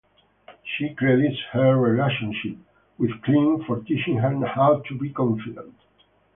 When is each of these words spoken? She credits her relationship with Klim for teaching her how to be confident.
She 0.63 0.95
credits 0.95 1.39
her 1.51 1.75
relationship 1.77 2.57
with 2.97 3.21
Klim 3.21 3.63
for 3.65 3.81
teaching 3.83 4.17
her 4.17 4.35
how 4.47 4.79
to 4.79 4.97
be 4.97 5.11
confident. 5.11 5.75